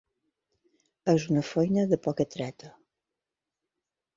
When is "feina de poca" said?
1.49-2.27